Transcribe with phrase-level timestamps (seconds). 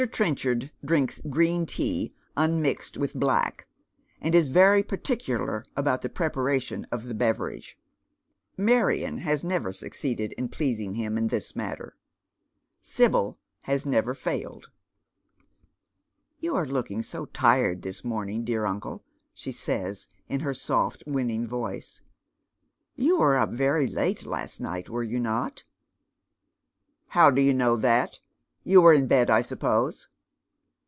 [0.11, 3.67] Trenchard drinks green tea un mixed w.th black,
[4.19, 7.75] and is very particular about the preparation of the beverago,
[8.57, 11.95] Marion has never succeeded in pleasing him in this matter.
[12.81, 14.71] Sicyl has never failed."
[16.39, 19.03] You are looking so tired this morning, dear uncle!"
[19.35, 22.01] she says, in her soft winning voice."
[22.95, 25.63] You were up very late last night, were you not?""
[27.09, 28.19] How do you know that?
[28.63, 30.07] You wei <^ in bed, I suppose